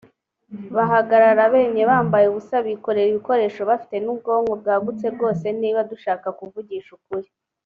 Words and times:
bahagarara 0.75 1.43
bemye 1.53 1.83
bambaye 1.91 2.25
ubusa 2.27 2.55
bikorera 2.67 3.07
ibikoresho 3.09 3.61
bafite 3.69 3.95
n 3.99 4.05
ubwonko 4.13 4.51
bwagutse 4.61 5.05
rwose 5.15 5.45
niba 5.59 5.81
dushaka 5.91 6.27
kuvugisha 6.39 6.91
ukuri 6.99 7.29